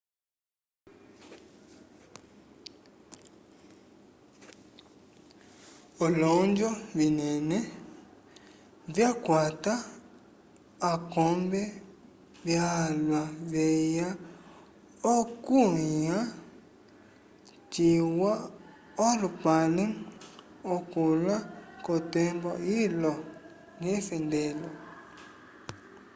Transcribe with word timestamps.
olonjo 6.05 6.69
vinene 6.97 7.57
vyakwata 8.93 9.73
akombe 10.91 11.61
valwa 12.47 13.21
veya 13.51 14.09
okukulĩha 15.15 16.19
ciwa 17.73 18.31
olupale 19.07 19.85
ukola 20.75 21.35
k'otembo 21.83 22.51
ilo 22.81 23.13
yefendelo 23.85 24.69